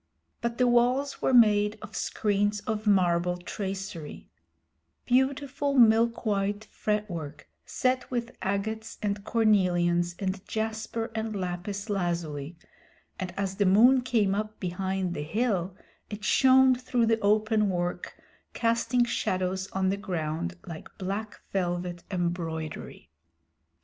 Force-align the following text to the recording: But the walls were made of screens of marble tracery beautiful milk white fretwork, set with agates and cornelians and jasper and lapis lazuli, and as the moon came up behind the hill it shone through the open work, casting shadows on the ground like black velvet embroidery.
But 0.41 0.57
the 0.57 0.65
walls 0.67 1.21
were 1.21 1.31
made 1.31 1.77
of 1.83 1.95
screens 1.95 2.61
of 2.61 2.87
marble 2.87 3.37
tracery 3.37 4.31
beautiful 5.05 5.75
milk 5.75 6.25
white 6.25 6.65
fretwork, 6.71 7.47
set 7.67 8.09
with 8.09 8.35
agates 8.41 8.97
and 9.03 9.23
cornelians 9.23 10.15
and 10.17 10.43
jasper 10.47 11.11
and 11.13 11.35
lapis 11.35 11.87
lazuli, 11.87 12.57
and 13.19 13.31
as 13.37 13.57
the 13.57 13.67
moon 13.67 14.01
came 14.01 14.33
up 14.33 14.59
behind 14.59 15.13
the 15.13 15.21
hill 15.21 15.77
it 16.09 16.23
shone 16.23 16.73
through 16.73 17.05
the 17.05 17.19
open 17.19 17.69
work, 17.69 18.15
casting 18.55 19.05
shadows 19.05 19.67
on 19.69 19.89
the 19.89 19.97
ground 19.97 20.57
like 20.65 20.87
black 20.97 21.39
velvet 21.51 22.03
embroidery. 22.09 23.11